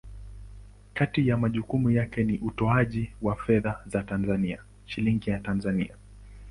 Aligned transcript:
Kati 0.93 1.27
ya 1.27 1.37
majukumu 1.37 1.89
yake 1.91 2.23
ni 2.23 2.37
utoaji 2.37 3.13
wa 3.21 3.35
fedha 3.35 3.79
za 3.85 4.03
Tanzania, 4.03 4.61
Shilingi 4.85 5.29
ya 5.29 5.39
Tanzania. 5.39 5.95